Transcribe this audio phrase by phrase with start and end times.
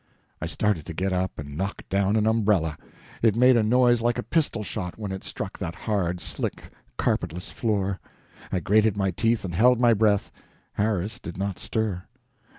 [0.41, 2.75] I started to get up, and knocked down an umbrella;
[3.21, 7.51] it made a noise like a pistol shot when it struck that hard, slick, carpetless
[7.51, 7.99] floor;
[8.51, 10.31] I grated my teeth and held my breath
[10.73, 12.01] Harris did not stir.